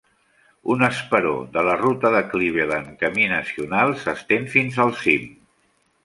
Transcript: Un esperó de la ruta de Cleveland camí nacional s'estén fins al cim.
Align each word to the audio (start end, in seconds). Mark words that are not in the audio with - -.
Un 0.75 0.79
esperó 0.87 1.33
de 1.57 1.63
la 1.67 1.75
ruta 1.81 2.11
de 2.15 2.21
Cleveland 2.31 2.91
camí 3.03 3.27
nacional 3.33 3.93
s'estén 4.05 4.47
fins 4.55 4.81
al 4.87 4.95
cim. 5.03 5.29